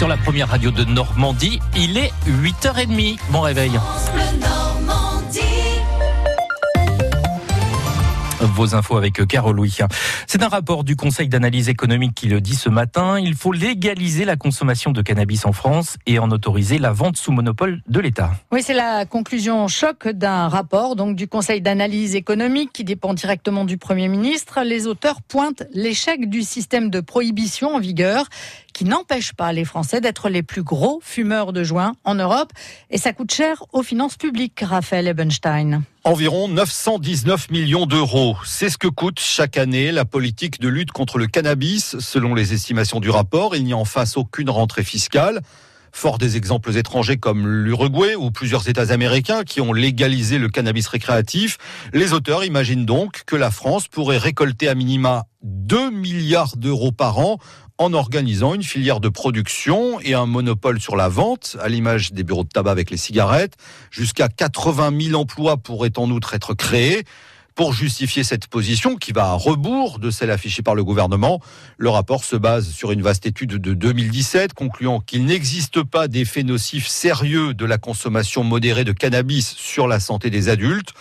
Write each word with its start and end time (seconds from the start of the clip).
sur 0.00 0.08
la 0.08 0.16
première 0.16 0.48
radio 0.48 0.70
de 0.70 0.82
Normandie. 0.82 1.60
Il 1.76 1.98
est 1.98 2.10
8h30. 2.26 3.18
Bon 3.28 3.42
réveil. 3.42 3.72
Vos 8.40 8.74
infos 8.74 8.96
avec 8.96 9.26
Carole 9.26 9.56
Louis. 9.56 9.76
C'est 10.26 10.42
un 10.42 10.48
rapport 10.48 10.84
du 10.84 10.96
Conseil 10.96 11.28
d'analyse 11.28 11.68
économique 11.68 12.14
qui 12.14 12.28
le 12.28 12.40
dit 12.40 12.54
ce 12.54 12.70
matin. 12.70 13.18
Il 13.18 13.34
faut 13.34 13.52
légaliser 13.52 14.24
la 14.24 14.36
consommation 14.36 14.92
de 14.92 15.02
cannabis 15.02 15.44
en 15.44 15.52
France 15.52 15.98
et 16.06 16.18
en 16.18 16.30
autoriser 16.30 16.78
la 16.78 16.92
vente 16.92 17.18
sous 17.18 17.32
monopole 17.32 17.82
de 17.86 18.00
l'État. 18.00 18.30
Oui, 18.52 18.62
c'est 18.62 18.72
la 18.72 19.04
conclusion 19.04 19.68
choc 19.68 20.08
d'un 20.08 20.48
rapport 20.48 20.96
du 20.96 21.28
Conseil 21.28 21.60
d'analyse 21.60 22.16
économique 22.16 22.70
qui 22.72 22.84
dépend 22.84 23.12
directement 23.12 23.66
du 23.66 23.76
Premier 23.76 24.08
ministre. 24.08 24.60
Les 24.64 24.86
auteurs 24.86 25.20
pointent 25.20 25.64
l'échec 25.74 26.30
du 26.30 26.40
système 26.40 26.88
de 26.88 27.00
prohibition 27.00 27.74
en 27.74 27.80
vigueur 27.80 28.24
qui 28.72 28.84
n'empêche 28.84 29.32
pas 29.32 29.52
les 29.52 29.64
Français 29.64 30.00
d'être 30.00 30.28
les 30.28 30.42
plus 30.42 30.62
gros 30.62 31.00
fumeurs 31.02 31.52
de 31.52 31.64
joint 31.64 31.94
en 32.04 32.14
Europe. 32.14 32.52
Et 32.90 32.98
ça 32.98 33.12
coûte 33.12 33.32
cher 33.32 33.64
aux 33.72 33.82
finances 33.82 34.16
publiques, 34.16 34.60
Raphaël 34.60 35.08
Ebenstein. 35.08 35.82
Environ 36.04 36.48
919 36.48 37.50
millions 37.50 37.86
d'euros. 37.86 38.36
C'est 38.44 38.70
ce 38.70 38.78
que 38.78 38.88
coûte 38.88 39.20
chaque 39.20 39.58
année 39.58 39.92
la 39.92 40.04
politique 40.04 40.60
de 40.60 40.68
lutte 40.68 40.92
contre 40.92 41.18
le 41.18 41.26
cannabis. 41.26 41.98
Selon 41.98 42.34
les 42.34 42.54
estimations 42.54 43.00
du 43.00 43.10
rapport, 43.10 43.54
il 43.54 43.64
n'y 43.64 43.72
a 43.72 43.76
en 43.76 43.84
face 43.84 44.16
aucune 44.16 44.50
rentrée 44.50 44.84
fiscale. 44.84 45.40
Fort 45.92 46.18
des 46.18 46.36
exemples 46.36 46.76
étrangers 46.76 47.16
comme 47.16 47.46
l'Uruguay 47.46 48.14
ou 48.14 48.30
plusieurs 48.30 48.68
États 48.68 48.92
américains 48.92 49.42
qui 49.42 49.60
ont 49.60 49.72
légalisé 49.72 50.38
le 50.38 50.48
cannabis 50.48 50.86
récréatif, 50.86 51.58
les 51.92 52.12
auteurs 52.12 52.44
imaginent 52.44 52.86
donc 52.86 53.24
que 53.26 53.36
la 53.36 53.50
France 53.50 53.88
pourrait 53.88 54.18
récolter 54.18 54.68
à 54.68 54.74
minima 54.74 55.24
2 55.42 55.90
milliards 55.90 56.56
d'euros 56.56 56.92
par 56.92 57.18
an 57.18 57.38
en 57.80 57.94
organisant 57.94 58.54
une 58.54 58.62
filière 58.62 59.00
de 59.00 59.08
production 59.08 60.00
et 60.00 60.12
un 60.12 60.26
monopole 60.26 60.78
sur 60.82 60.96
la 60.96 61.08
vente, 61.08 61.56
à 61.62 61.70
l'image 61.70 62.12
des 62.12 62.24
bureaux 62.24 62.44
de 62.44 62.48
tabac 62.50 62.72
avec 62.72 62.90
les 62.90 62.98
cigarettes. 62.98 63.54
Jusqu'à 63.90 64.28
80 64.28 64.92
000 65.00 65.18
emplois 65.18 65.56
pourraient 65.56 65.96
en 65.98 66.10
outre 66.10 66.34
être 66.34 66.52
créés. 66.52 67.04
Pour 67.54 67.72
justifier 67.72 68.22
cette 68.22 68.48
position, 68.48 68.96
qui 68.96 69.12
va 69.12 69.30
à 69.30 69.32
rebours 69.32 69.98
de 69.98 70.10
celle 70.10 70.30
affichée 70.30 70.62
par 70.62 70.74
le 70.74 70.84
gouvernement, 70.84 71.40
le 71.78 71.88
rapport 71.88 72.22
se 72.22 72.36
base 72.36 72.68
sur 72.68 72.92
une 72.92 73.00
vaste 73.00 73.24
étude 73.24 73.56
de 73.56 73.72
2017 73.72 74.52
concluant 74.52 75.00
qu'il 75.00 75.24
n'existe 75.24 75.82
pas 75.82 76.06
d'effet 76.06 76.42
nocif 76.42 76.86
sérieux 76.86 77.54
de 77.54 77.64
la 77.64 77.78
consommation 77.78 78.44
modérée 78.44 78.84
de 78.84 78.92
cannabis 78.92 79.54
sur 79.56 79.88
la 79.88 80.00
santé 80.00 80.28
des 80.28 80.50
adultes. 80.50 80.92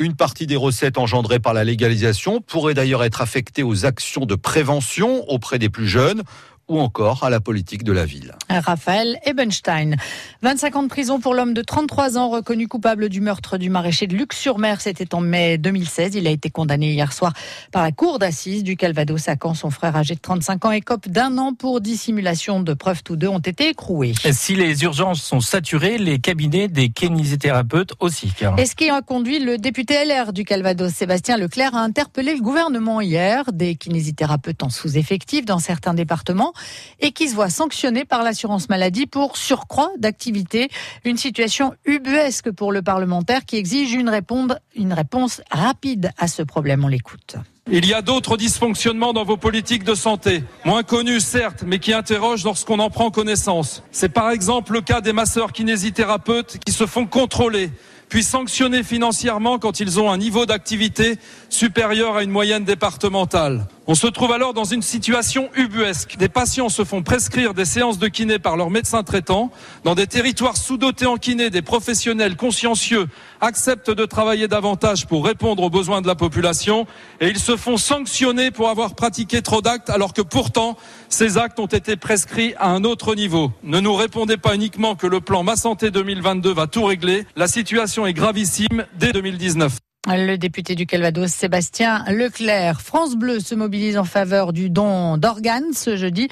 Une 0.00 0.16
partie 0.16 0.48
des 0.48 0.56
recettes 0.56 0.98
engendrées 0.98 1.38
par 1.38 1.54
la 1.54 1.62
légalisation 1.62 2.40
pourrait 2.40 2.74
d'ailleurs 2.74 3.04
être 3.04 3.20
affectée 3.20 3.62
aux 3.62 3.86
actions 3.86 4.26
de 4.26 4.34
prévention 4.34 5.24
auprès 5.30 5.60
des 5.60 5.68
plus 5.68 5.86
jeunes 5.86 6.22
ou 6.68 6.80
encore 6.80 7.24
à 7.24 7.30
la 7.30 7.40
politique 7.40 7.84
de 7.84 7.92
la 7.92 8.04
ville. 8.04 8.34
Raphaël 8.48 9.18
Ebenstein. 9.24 9.96
25 10.42 10.76
ans 10.76 10.82
de 10.84 10.88
prison 10.88 11.20
pour 11.20 11.34
l'homme 11.34 11.54
de 11.54 11.62
33 11.62 12.16
ans 12.16 12.30
reconnu 12.30 12.68
coupable 12.68 13.08
du 13.08 13.20
meurtre 13.20 13.58
du 13.58 13.70
maraîcher 13.70 14.06
de 14.06 14.16
Luc-sur-Mer. 14.16 14.80
C'était 14.80 15.14
en 15.14 15.20
mai 15.20 15.58
2016. 15.58 16.14
Il 16.14 16.26
a 16.26 16.30
été 16.30 16.50
condamné 16.50 16.92
hier 16.92 17.12
soir 17.12 17.32
par 17.72 17.82
la 17.82 17.92
cour 17.92 18.18
d'assises 18.18 18.62
du 18.62 18.76
Calvados 18.76 19.28
à 19.28 19.36
Caen. 19.40 19.54
Son 19.54 19.70
frère 19.70 19.96
âgé 19.96 20.14
de 20.14 20.20
35 20.20 20.64
ans 20.64 20.70
écope 20.70 21.08
d'un 21.08 21.36
an 21.38 21.52
pour 21.54 21.80
dissimulation 21.80 22.60
de 22.60 22.74
preuves. 22.74 23.02
Tous 23.02 23.16
deux 23.16 23.28
ont 23.28 23.38
été 23.38 23.68
écroués. 23.68 24.14
Si 24.32 24.54
les 24.54 24.82
urgences 24.84 25.22
sont 25.22 25.40
saturées, 25.40 25.98
les 25.98 26.18
cabinets 26.18 26.68
des 26.68 26.88
kinésithérapeutes 26.88 27.92
aussi. 28.00 28.32
Et 28.56 28.66
ce 28.66 28.74
qui 28.74 28.88
a 28.88 29.02
conduit 29.02 29.38
le 29.38 29.58
député 29.58 30.04
LR 30.04 30.32
du 30.32 30.44
Calvados, 30.44 30.92
Sébastien 30.92 31.36
Leclerc, 31.36 31.74
à 31.74 31.80
interpeller 31.80 32.34
le 32.34 32.40
gouvernement 32.40 33.00
hier. 33.00 33.44
Des 33.52 33.74
kinésithérapeutes 33.74 34.62
en 34.62 34.70
sous-effectif 34.70 35.44
dans 35.44 35.58
certains 35.58 35.94
départements 35.94 36.53
et 37.00 37.12
qui 37.12 37.28
se 37.28 37.34
voit 37.34 37.50
sanctionné 37.50 38.04
par 38.04 38.22
l'assurance 38.22 38.68
maladie 38.68 39.06
pour 39.06 39.36
surcroît 39.36 39.90
d'activité. 39.98 40.68
Une 41.04 41.16
situation 41.16 41.74
ubuesque 41.84 42.50
pour 42.50 42.72
le 42.72 42.82
parlementaire 42.82 43.44
qui 43.44 43.56
exige 43.56 43.92
une 43.92 44.08
réponse, 44.08 44.52
une 44.74 44.92
réponse 44.92 45.40
rapide 45.50 46.10
à 46.18 46.28
ce 46.28 46.42
problème. 46.42 46.84
On 46.84 46.88
l'écoute. 46.88 47.36
Il 47.70 47.86
y 47.86 47.94
a 47.94 48.02
d'autres 48.02 48.36
dysfonctionnements 48.36 49.14
dans 49.14 49.24
vos 49.24 49.38
politiques 49.38 49.84
de 49.84 49.94
santé, 49.94 50.44
moins 50.66 50.82
connus 50.82 51.20
certes, 51.20 51.64
mais 51.66 51.78
qui 51.78 51.94
interrogent 51.94 52.44
lorsqu'on 52.44 52.78
en 52.78 52.90
prend 52.90 53.10
connaissance. 53.10 53.82
C'est 53.90 54.10
par 54.10 54.30
exemple 54.30 54.74
le 54.74 54.82
cas 54.82 55.00
des 55.00 55.14
masseurs 55.14 55.52
kinésithérapeutes 55.52 56.58
qui 56.64 56.72
se 56.72 56.84
font 56.84 57.06
contrôler 57.06 57.70
puis 58.08 58.22
sanctionner 58.22 58.82
financièrement 58.82 59.58
quand 59.58 59.80
ils 59.80 59.98
ont 59.98 60.10
un 60.10 60.18
niveau 60.18 60.46
d'activité 60.46 61.16
supérieur 61.48 62.16
à 62.16 62.22
une 62.22 62.30
moyenne 62.30 62.64
départementale. 62.64 63.66
On 63.86 63.94
se 63.94 64.06
trouve 64.06 64.32
alors 64.32 64.54
dans 64.54 64.64
une 64.64 64.80
situation 64.80 65.50
ubuesque. 65.56 66.16
Des 66.16 66.30
patients 66.30 66.70
se 66.70 66.84
font 66.84 67.02
prescrire 67.02 67.52
des 67.52 67.66
séances 67.66 67.98
de 67.98 68.08
kiné 68.08 68.38
par 68.38 68.56
leur 68.56 68.70
médecin 68.70 69.02
traitant. 69.02 69.50
Dans 69.84 69.94
des 69.94 70.06
territoires 70.06 70.56
sous-dotés 70.56 71.04
en 71.04 71.18
kiné, 71.18 71.50
des 71.50 71.60
professionnels 71.60 72.34
consciencieux 72.34 73.08
acceptent 73.42 73.90
de 73.90 74.06
travailler 74.06 74.48
davantage 74.48 75.06
pour 75.06 75.26
répondre 75.26 75.62
aux 75.62 75.68
besoins 75.68 76.00
de 76.00 76.06
la 76.06 76.14
population 76.14 76.86
et 77.20 77.28
ils 77.28 77.38
se 77.38 77.58
font 77.58 77.76
sanctionner 77.76 78.50
pour 78.50 78.70
avoir 78.70 78.94
pratiqué 78.94 79.42
trop 79.42 79.60
d'actes 79.60 79.90
alors 79.90 80.14
que 80.14 80.22
pourtant 80.22 80.78
ces 81.10 81.36
actes 81.36 81.60
ont 81.60 81.66
été 81.66 81.96
prescrits 81.96 82.54
à 82.56 82.70
un 82.70 82.84
autre 82.84 83.14
niveau. 83.14 83.52
Ne 83.64 83.80
nous 83.80 83.94
répondez 83.94 84.38
pas 84.38 84.54
uniquement 84.54 84.94
que 84.94 85.06
le 85.06 85.20
plan 85.20 85.42
Ma 85.42 85.56
Santé 85.56 85.90
2022 85.90 86.54
va 86.54 86.66
tout 86.68 86.84
régler. 86.84 87.26
La 87.36 87.48
situation 87.48 88.06
est 88.06 88.14
gravissime 88.14 88.86
dès 88.98 89.12
2019. 89.12 89.76
Le 90.06 90.36
député 90.36 90.74
du 90.74 90.84
Calvados, 90.84 91.30
Sébastien 91.30 92.04
Leclerc. 92.08 92.82
France 92.82 93.16
Bleu 93.16 93.40
se 93.40 93.54
mobilise 93.54 93.96
en 93.96 94.04
faveur 94.04 94.52
du 94.52 94.68
don 94.68 95.16
d'organes 95.16 95.72
ce 95.72 95.96
jeudi. 95.96 96.28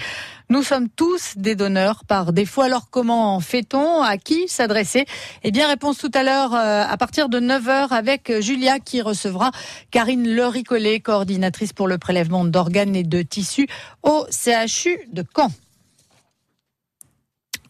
Nous 0.50 0.62
sommes 0.62 0.90
tous 0.90 1.38
des 1.38 1.54
donneurs 1.54 2.04
par 2.04 2.34
défaut. 2.34 2.60
Alors 2.60 2.90
comment 2.90 3.40
fait-on? 3.40 4.02
À 4.02 4.18
qui 4.18 4.46
s'adresser? 4.46 5.06
Eh 5.42 5.50
bien, 5.50 5.68
réponse 5.68 5.96
tout 5.96 6.10
à 6.12 6.22
l'heure 6.22 6.54
euh, 6.54 6.84
à 6.86 6.96
partir 6.98 7.30
de 7.30 7.40
9h 7.40 7.88
avec 7.94 8.30
Julia 8.40 8.78
qui 8.78 9.00
recevra 9.00 9.52
Karine 9.90 10.28
Lericollet, 10.28 11.00
coordinatrice 11.00 11.72
pour 11.72 11.88
le 11.88 11.96
prélèvement 11.96 12.44
d'organes 12.44 12.94
et 12.94 13.04
de 13.04 13.22
tissus 13.22 13.68
au 14.02 14.26
CHU 14.30 14.98
de 15.10 15.24
Caen. 15.34 15.50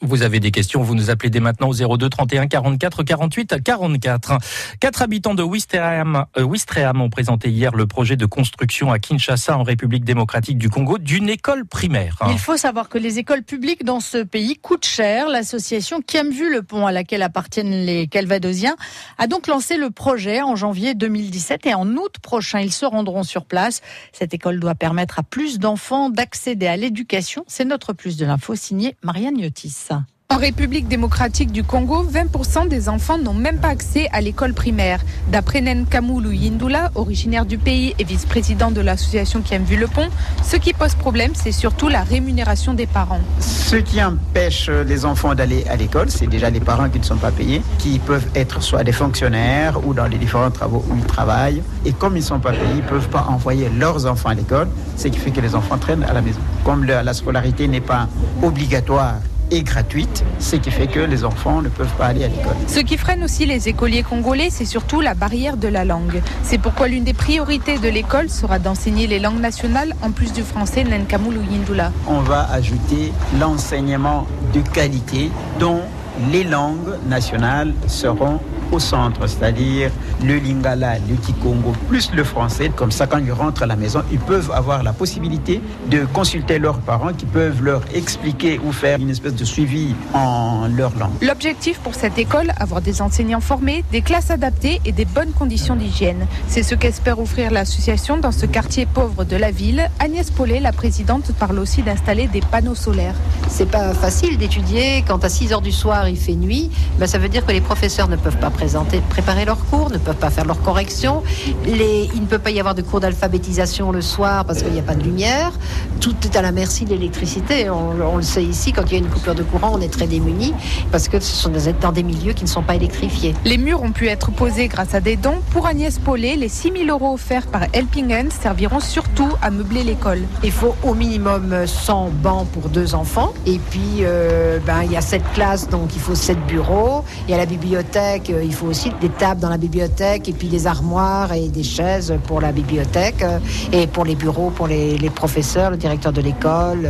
Vous 0.04 0.22
avez 0.22 0.40
des 0.40 0.50
questions, 0.50 0.82
vous 0.82 0.96
nous 0.96 1.10
appelez 1.10 1.30
dès 1.30 1.38
maintenant 1.38 1.68
au 1.68 1.96
02 1.96 2.08
31 2.08 2.48
44 2.48 3.04
48 3.04 3.62
44. 3.62 4.38
Quatre 4.80 5.00
habitants 5.00 5.34
de 5.34 5.44
Ouistreham, 5.44 6.26
euh, 6.36 6.44
ont 6.44 7.08
présenté 7.08 7.50
hier 7.50 7.72
le 7.72 7.86
projet 7.86 8.16
de 8.16 8.26
construction 8.26 8.90
à 8.90 8.98
Kinshasa, 8.98 9.56
en 9.56 9.62
République 9.62 10.04
démocratique 10.04 10.58
du 10.58 10.70
Congo, 10.70 10.98
d'une 10.98 11.28
école 11.28 11.66
primaire. 11.66 12.16
Il 12.30 12.38
faut 12.40 12.56
savoir 12.56 12.88
que 12.88 12.98
les 12.98 13.20
écoles 13.20 13.44
publiques 13.44 13.84
dans 13.84 14.00
ce 14.00 14.24
pays 14.24 14.56
coûtent 14.56 14.86
cher. 14.86 15.28
L'association 15.28 16.00
qui 16.02 16.18
a 16.18 16.24
vu 16.24 16.52
le 16.52 16.62
pont 16.62 16.84
à 16.84 16.90
laquelle 16.90 17.22
appartiennent 17.22 17.86
les 17.86 18.08
Calvadosiens 18.08 18.74
a 19.18 19.28
donc 19.28 19.46
lancé 19.46 19.76
le 19.76 19.90
projet 19.90 20.42
en 20.42 20.56
janvier 20.56 20.94
2017 20.94 21.66
et 21.66 21.74
en 21.74 21.86
août 21.96 22.16
prochain, 22.20 22.58
ils 22.58 22.72
se 22.72 22.84
rendront 22.84 23.22
sur 23.22 23.44
place. 23.44 23.82
Cette 24.12 24.34
école 24.34 24.58
doit 24.58 24.74
permettre 24.74 25.20
à 25.20 25.22
plus 25.22 25.60
d'enfants 25.60 26.10
d'accéder 26.10 26.66
à 26.66 26.76
l'éducation. 26.76 27.44
C'est 27.46 27.64
notre 27.64 27.92
plus 27.92 28.16
de 28.16 28.26
l'info 28.26 28.56
signé 28.56 28.96
Marianne 29.02 29.38
Yotis. 29.38 29.91
En 30.32 30.38
République 30.38 30.88
démocratique 30.88 31.52
du 31.52 31.62
Congo, 31.62 32.04
20% 32.04 32.66
des 32.66 32.88
enfants 32.88 33.18
n'ont 33.18 33.34
même 33.34 33.58
pas 33.58 33.68
accès 33.68 34.08
à 34.12 34.22
l'école 34.22 34.54
primaire. 34.54 35.00
D'après 35.30 35.60
Nen 35.60 35.84
Kamoulou 35.84 36.32
Yindula, 36.32 36.90
originaire 36.94 37.44
du 37.44 37.58
pays 37.58 37.94
et 37.98 38.04
vice-président 38.04 38.70
de 38.70 38.80
l'association 38.80 39.42
qui 39.42 39.52
aime 39.52 39.64
vu 39.64 39.76
le 39.76 39.88
pont, 39.88 40.08
ce 40.42 40.56
qui 40.56 40.72
pose 40.72 40.94
problème, 40.94 41.32
c'est 41.34 41.52
surtout 41.52 41.88
la 41.88 42.02
rémunération 42.02 42.72
des 42.72 42.86
parents. 42.86 43.20
Ce 43.40 43.76
qui 43.76 44.02
empêche 44.02 44.70
les 44.70 45.04
enfants 45.04 45.34
d'aller 45.34 45.66
à 45.68 45.76
l'école, 45.76 46.10
c'est 46.10 46.28
déjà 46.28 46.48
les 46.48 46.60
parents 46.60 46.88
qui 46.88 46.98
ne 46.98 47.04
sont 47.04 47.18
pas 47.18 47.30
payés, 47.30 47.60
qui 47.76 47.98
peuvent 47.98 48.28
être 48.34 48.62
soit 48.62 48.84
des 48.84 48.92
fonctionnaires 48.92 49.86
ou 49.86 49.92
dans 49.92 50.06
les 50.06 50.16
différents 50.16 50.50
travaux 50.50 50.82
où 50.88 50.96
ils 50.96 51.04
travaillent. 51.04 51.62
Et 51.84 51.92
comme 51.92 52.16
ils 52.16 52.20
ne 52.20 52.24
sont 52.24 52.40
pas 52.40 52.52
payés, 52.52 52.72
ils 52.72 52.76
ne 52.84 52.88
peuvent 52.88 53.10
pas 53.10 53.26
envoyer 53.28 53.68
leurs 53.68 54.06
enfants 54.06 54.30
à 54.30 54.34
l'école, 54.34 54.68
ce 54.96 55.08
qui 55.08 55.18
fait 55.18 55.30
que 55.30 55.42
les 55.42 55.54
enfants 55.54 55.76
traînent 55.76 56.04
à 56.04 56.14
la 56.14 56.22
maison. 56.22 56.40
Comme 56.64 56.86
la 56.86 57.12
scolarité 57.12 57.68
n'est 57.68 57.82
pas 57.82 58.08
obligatoire 58.42 59.16
et 59.52 59.62
gratuite, 59.62 60.24
ce 60.38 60.56
qui 60.56 60.70
fait 60.70 60.86
que 60.86 61.00
les 61.00 61.24
enfants 61.24 61.60
ne 61.60 61.68
peuvent 61.68 61.94
pas 61.98 62.06
aller 62.06 62.24
à 62.24 62.28
l'école. 62.28 62.56
Ce 62.66 62.80
qui 62.80 62.96
freine 62.96 63.22
aussi 63.22 63.44
les 63.44 63.68
écoliers 63.68 64.02
congolais, 64.02 64.48
c'est 64.50 64.64
surtout 64.64 65.00
la 65.00 65.14
barrière 65.14 65.58
de 65.58 65.68
la 65.68 65.84
langue. 65.84 66.22
C'est 66.42 66.58
pourquoi 66.58 66.88
l'une 66.88 67.04
des 67.04 67.12
priorités 67.12 67.78
de 67.78 67.88
l'école 67.88 68.30
sera 68.30 68.58
d'enseigner 68.58 69.06
les 69.06 69.18
langues 69.18 69.40
nationales 69.40 69.94
en 70.02 70.10
plus 70.10 70.32
du 70.32 70.42
français 70.42 70.84
Nenkamoul 70.84 71.36
ou 71.36 71.42
Yindula. 71.42 71.92
On 72.08 72.20
va 72.20 72.48
ajouter 72.50 73.12
l'enseignement 73.38 74.26
de 74.54 74.60
qualité 74.60 75.30
dont 75.60 75.82
les 76.30 76.44
langues 76.44 76.96
nationales 77.06 77.74
seront 77.88 78.40
au 78.72 78.78
centre, 78.78 79.26
c'est-à-dire 79.26 79.90
le 80.24 80.36
lingala, 80.36 80.94
le 81.08 81.16
kikongo, 81.16 81.72
plus 81.88 82.10
le 82.12 82.24
français. 82.24 82.70
Comme 82.74 82.90
ça, 82.90 83.06
quand 83.06 83.18
ils 83.18 83.32
rentrent 83.32 83.62
à 83.62 83.66
la 83.66 83.76
maison, 83.76 84.02
ils 84.10 84.18
peuvent 84.18 84.50
avoir 84.50 84.82
la 84.82 84.92
possibilité 84.92 85.60
de 85.90 86.04
consulter 86.12 86.58
leurs 86.58 86.78
parents 86.78 87.12
qui 87.12 87.26
peuvent 87.26 87.62
leur 87.62 87.82
expliquer 87.94 88.58
ou 88.64 88.72
faire 88.72 88.98
une 89.00 89.10
espèce 89.10 89.34
de 89.34 89.44
suivi 89.44 89.94
en 90.14 90.68
leur 90.68 90.96
langue. 90.98 91.12
L'objectif 91.20 91.78
pour 91.80 91.94
cette 91.94 92.18
école, 92.18 92.52
avoir 92.58 92.80
des 92.80 93.02
enseignants 93.02 93.40
formés, 93.40 93.84
des 93.92 94.02
classes 94.02 94.30
adaptées 94.30 94.80
et 94.84 94.92
des 94.92 95.04
bonnes 95.04 95.32
conditions 95.32 95.76
d'hygiène. 95.76 96.26
C'est 96.48 96.62
ce 96.62 96.74
qu'espère 96.74 97.18
offrir 97.18 97.50
l'association 97.50 98.16
dans 98.16 98.32
ce 98.32 98.46
quartier 98.46 98.86
pauvre 98.86 99.24
de 99.24 99.36
la 99.36 99.50
ville. 99.50 99.88
Agnès 99.98 100.30
Paulet, 100.30 100.60
la 100.60 100.72
présidente, 100.72 101.32
parle 101.38 101.58
aussi 101.58 101.82
d'installer 101.82 102.26
des 102.28 102.40
panneaux 102.40 102.74
solaires. 102.74 103.14
C'est 103.52 103.66
pas 103.66 103.92
facile 103.92 104.38
d'étudier 104.38 105.04
quand 105.06 105.22
à 105.24 105.28
6 105.28 105.52
heures 105.52 105.60
du 105.60 105.72
soir 105.72 106.08
il 106.08 106.16
fait 106.16 106.34
nuit. 106.34 106.70
Ben, 106.98 107.06
ça 107.06 107.18
veut 107.18 107.28
dire 107.28 107.44
que 107.44 107.52
les 107.52 107.60
professeurs 107.60 108.08
ne 108.08 108.16
peuvent 108.16 108.38
pas 108.38 108.48
présenter, 108.48 109.02
préparer 109.10 109.44
leurs 109.44 109.66
cours, 109.66 109.90
ne 109.90 109.98
peuvent 109.98 110.16
pas 110.16 110.30
faire 110.30 110.46
leurs 110.46 110.62
corrections. 110.62 111.22
Les, 111.66 112.08
il 112.14 112.22
ne 112.22 112.26
peut 112.26 112.38
pas 112.38 112.50
y 112.50 112.58
avoir 112.58 112.74
de 112.74 112.80
cours 112.80 113.00
d'alphabétisation 113.00 113.92
le 113.92 114.00
soir 114.00 114.46
parce 114.46 114.62
qu'il 114.62 114.72
n'y 114.72 114.78
a 114.78 114.82
pas 114.82 114.94
de 114.94 115.02
lumière. 115.02 115.52
Tout 116.00 116.16
est 116.24 116.34
à 116.34 116.40
la 116.40 116.50
merci 116.50 116.86
de 116.86 116.90
l'électricité. 116.92 117.68
On, 117.68 117.90
on, 118.14 118.16
le 118.16 118.22
sait 118.22 118.42
ici, 118.42 118.72
quand 118.72 118.84
il 118.86 118.92
y 118.92 118.94
a 118.94 118.98
une 118.98 119.10
coupure 119.10 119.34
de 119.34 119.42
courant, 119.42 119.72
on 119.74 119.82
est 119.82 119.92
très 119.92 120.06
démunis 120.06 120.54
parce 120.90 121.08
que 121.08 121.20
ce 121.20 121.36
sont 121.36 121.50
des, 121.50 121.74
dans 121.74 121.92
des 121.92 122.02
milieux 122.02 122.32
qui 122.32 122.44
ne 122.44 122.48
sont 122.48 122.62
pas 122.62 122.76
électrifiés. 122.76 123.34
Les 123.44 123.58
murs 123.58 123.82
ont 123.82 123.92
pu 123.92 124.08
être 124.08 124.30
posés 124.30 124.68
grâce 124.68 124.94
à 124.94 125.00
des 125.00 125.16
dons. 125.16 125.42
Pour 125.50 125.66
Agnès 125.66 125.98
Paulet, 125.98 126.36
les 126.36 126.48
6 126.48 126.72
000 126.86 126.88
euros 126.88 127.12
offerts 127.12 127.46
par 127.48 127.64
Helping 127.74 128.14
Hand 128.14 128.32
serviront 128.32 128.80
surtout 128.80 129.28
à 129.42 129.50
meubler 129.50 129.84
l'école. 129.84 130.22
Il 130.42 130.52
faut 130.52 130.74
au 130.82 130.94
minimum 130.94 131.66
100 131.66 132.12
bancs 132.22 132.48
pour 132.48 132.70
deux 132.70 132.94
enfants. 132.94 133.34
Et 133.46 133.58
puis, 133.58 134.00
euh, 134.00 134.58
ben, 134.64 134.82
il 134.84 134.92
y 134.92 134.96
a 134.96 135.00
sept 135.00 135.22
classes, 135.34 135.68
donc 135.68 135.94
il 135.94 136.00
faut 136.00 136.14
sept 136.14 136.38
bureaux. 136.46 137.04
Et 137.28 137.34
à 137.34 137.36
la 137.36 137.46
bibliothèque, 137.46 138.30
euh, 138.30 138.44
il 138.44 138.54
faut 138.54 138.66
aussi 138.66 138.90
des 139.00 139.08
tables 139.08 139.40
dans 139.40 139.48
la 139.48 139.56
bibliothèque 139.56 140.28
et 140.28 140.32
puis 140.32 140.48
des 140.48 140.66
armoires 140.66 141.32
et 141.32 141.48
des 141.48 141.64
chaises 141.64 142.14
pour 142.26 142.40
la 142.40 142.52
bibliothèque 142.52 143.22
euh, 143.22 143.38
et 143.72 143.86
pour 143.86 144.04
les 144.04 144.14
bureaux, 144.14 144.50
pour 144.50 144.68
les, 144.68 144.96
les 144.96 145.10
professeurs, 145.10 145.70
le 145.70 145.76
directeur 145.76 146.12
de 146.12 146.20
l'école. 146.20 146.88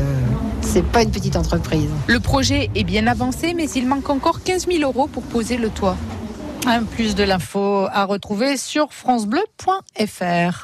C'est 0.60 0.84
pas 0.84 1.02
une 1.02 1.10
petite 1.10 1.37
entreprise. 1.37 1.88
Le 2.06 2.20
projet 2.20 2.70
est 2.75 2.84
bien 2.84 3.06
avancé, 3.06 3.55
mais 3.55 3.69
il 3.70 3.87
manque 3.87 4.10
encore 4.10 4.43
15 4.43 4.66
000 4.66 4.82
euros 4.82 5.06
pour 5.06 5.22
poser 5.22 5.56
le 5.56 5.70
toit. 5.70 5.96
Un 6.66 6.84
plus 6.84 7.14
de 7.14 7.25
l'info 7.25 7.87
à 7.90 8.05
retrouver 8.05 8.56
sur 8.56 8.93
francebleu.fr. 8.93 10.60